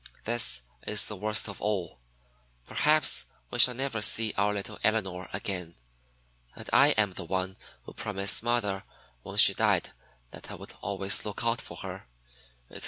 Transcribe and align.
This 0.23 0.63
is 0.87 1.05
the 1.05 1.15
worst 1.15 1.47
of 1.47 1.61
all. 1.61 1.99
Perhaps 2.65 3.25
we 3.51 3.59
shall 3.59 3.75
never 3.75 4.01
see 4.01 4.33
our 4.35 4.51
little 4.51 4.79
Elinor 4.83 5.29
again; 5.31 5.75
and 6.55 6.67
I 6.73 6.93
am 6.97 7.11
the 7.11 7.23
one 7.23 7.55
who 7.83 7.93
promised 7.93 8.41
mother 8.41 8.83
when 9.21 9.37
she 9.37 9.53
died 9.53 9.91
that 10.31 10.49
I 10.49 10.55
would 10.55 10.73
always 10.81 11.23
look 11.23 11.43
out 11.43 11.61
for 11.61 11.77
her. 11.83 12.07